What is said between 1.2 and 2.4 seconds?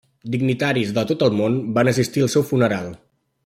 el món van assistir al